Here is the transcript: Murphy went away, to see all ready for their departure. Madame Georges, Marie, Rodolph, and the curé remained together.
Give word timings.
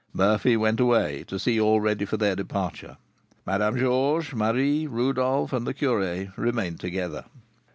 Murphy 0.13 0.57
went 0.57 0.79
away, 0.79 1.23
to 1.27 1.37
see 1.37 1.61
all 1.61 1.79
ready 1.79 2.05
for 2.05 2.17
their 2.17 2.35
departure. 2.35 2.97
Madame 3.45 3.77
Georges, 3.77 4.33
Marie, 4.33 4.87
Rodolph, 4.87 5.53
and 5.53 5.67
the 5.67 5.75
curé 5.75 6.33
remained 6.35 6.79
together. 6.79 7.25